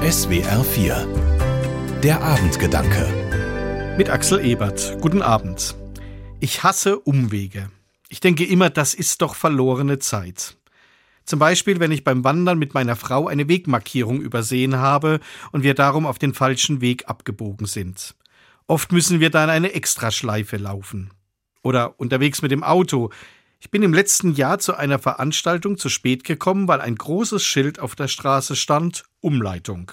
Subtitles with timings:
[0.00, 4.96] SWR 4 Der Abendgedanke Mit Axel Ebert.
[5.02, 5.76] Guten Abend.
[6.40, 7.68] Ich hasse Umwege.
[8.08, 10.56] Ich denke immer, das ist doch verlorene Zeit.
[11.26, 15.20] Zum Beispiel, wenn ich beim Wandern mit meiner Frau eine Wegmarkierung übersehen habe
[15.52, 18.14] und wir darum auf den falschen Weg abgebogen sind.
[18.66, 21.10] Oft müssen wir dann eine Extraschleife laufen.
[21.62, 23.10] Oder unterwegs mit dem Auto.
[23.62, 27.78] Ich bin im letzten Jahr zu einer Veranstaltung zu spät gekommen, weil ein großes Schild
[27.78, 29.92] auf der Straße stand Umleitung.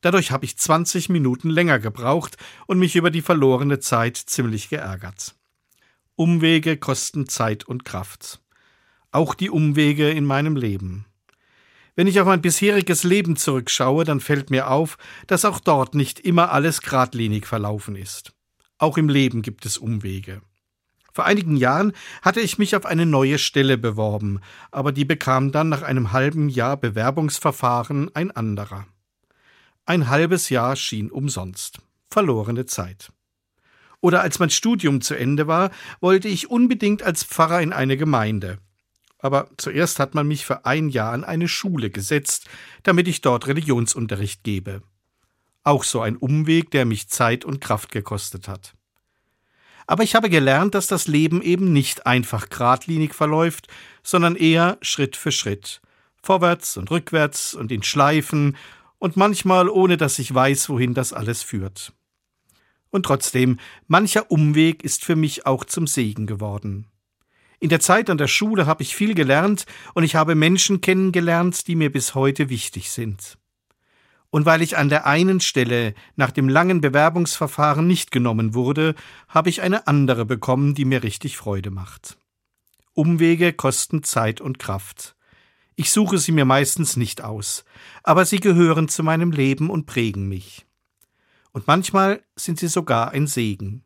[0.00, 5.36] Dadurch habe ich 20 Minuten länger gebraucht und mich über die verlorene Zeit ziemlich geärgert.
[6.16, 8.40] Umwege kosten Zeit und Kraft.
[9.12, 11.06] Auch die Umwege in meinem Leben.
[11.94, 16.18] Wenn ich auf mein bisheriges Leben zurückschaue, dann fällt mir auf, dass auch dort nicht
[16.20, 18.32] immer alles geradlinig verlaufen ist.
[18.76, 20.42] Auch im Leben gibt es Umwege.
[21.18, 24.38] Vor einigen Jahren hatte ich mich auf eine neue Stelle beworben,
[24.70, 28.86] aber die bekam dann nach einem halben Jahr Bewerbungsverfahren ein anderer.
[29.84, 31.80] Ein halbes Jahr schien umsonst.
[32.08, 33.10] Verlorene Zeit.
[34.00, 38.58] Oder als mein Studium zu Ende war, wollte ich unbedingt als Pfarrer in eine Gemeinde.
[39.18, 42.46] Aber zuerst hat man mich für ein Jahr an eine Schule gesetzt,
[42.84, 44.82] damit ich dort Religionsunterricht gebe.
[45.64, 48.77] Auch so ein Umweg, der mich Zeit und Kraft gekostet hat.
[49.88, 53.68] Aber ich habe gelernt, dass das Leben eben nicht einfach geradlinig verläuft,
[54.02, 55.80] sondern eher Schritt für Schritt.
[56.22, 58.56] Vorwärts und rückwärts und in Schleifen
[58.98, 61.94] und manchmal ohne dass ich weiß, wohin das alles führt.
[62.90, 66.86] Und trotzdem, mancher Umweg ist für mich auch zum Segen geworden.
[67.58, 69.64] In der Zeit an der Schule habe ich viel gelernt
[69.94, 73.38] und ich habe Menschen kennengelernt, die mir bis heute wichtig sind
[74.30, 78.94] und weil ich an der einen Stelle nach dem langen Bewerbungsverfahren nicht genommen wurde,
[79.28, 82.18] habe ich eine andere bekommen, die mir richtig Freude macht.
[82.92, 85.14] Umwege kosten Zeit und Kraft.
[85.76, 87.64] Ich suche sie mir meistens nicht aus,
[88.02, 90.66] aber sie gehören zu meinem Leben und prägen mich.
[91.52, 93.84] Und manchmal sind sie sogar ein Segen.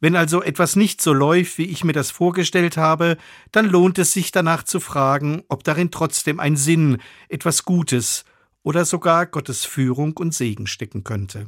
[0.00, 3.16] Wenn also etwas nicht so läuft, wie ich mir das vorgestellt habe,
[3.52, 6.98] dann lohnt es sich danach zu fragen, ob darin trotzdem ein Sinn,
[7.28, 8.24] etwas Gutes
[8.66, 11.46] oder sogar Gottes Führung und Segen stecken könnte.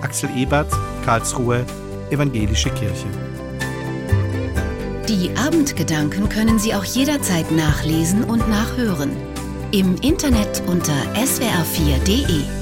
[0.00, 0.72] Axel Ebert,
[1.04, 1.66] Karlsruhe,
[2.10, 3.08] Evangelische Kirche.
[5.08, 9.10] Die Abendgedanken können Sie auch jederzeit nachlesen und nachhören.
[9.72, 12.61] Im Internet unter swr4.de.